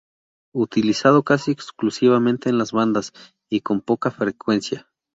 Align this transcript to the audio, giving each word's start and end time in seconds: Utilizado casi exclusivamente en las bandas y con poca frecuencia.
Utilizado 0.55 1.21
casi 1.21 1.51
exclusivamente 1.51 2.49
en 2.49 2.57
las 2.57 2.71
bandas 2.71 3.13
y 3.51 3.61
con 3.61 3.81
poca 3.81 4.09
frecuencia. 4.09 4.89